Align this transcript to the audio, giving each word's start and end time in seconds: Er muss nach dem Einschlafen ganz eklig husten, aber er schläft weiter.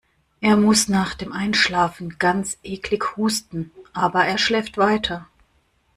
Er 0.39 0.57
muss 0.57 0.87
nach 0.87 1.13
dem 1.13 1.31
Einschlafen 1.31 2.15
ganz 2.17 2.57
eklig 2.63 3.17
husten, 3.17 3.69
aber 3.93 4.25
er 4.25 4.39
schläft 4.39 4.79
weiter. 4.79 5.27